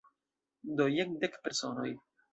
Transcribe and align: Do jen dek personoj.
Do 0.79 0.87
jen 0.95 1.13
dek 1.25 1.37
personoj. 1.45 1.91